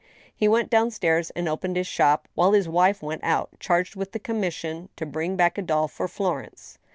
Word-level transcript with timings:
He 0.35 0.47
went 0.47 0.71
down 0.71 0.89
stairs 0.89 1.29
and 1.35 1.47
opened 1.47 1.75
his 1.77 1.85
shop, 1.85 2.27
while 2.33 2.53
his 2.53 2.67
wife 2.67 3.03
went 3.03 3.23
out, 3.23 3.49
charged 3.59 3.95
with 3.95 4.15
a 4.15 4.19
commission 4.19 4.89
to 4.95 5.05
bring 5.05 5.35
back 5.35 5.59
a 5.59 5.61
doll 5.61 5.87
for 5.87 6.07
Florence. 6.07 6.79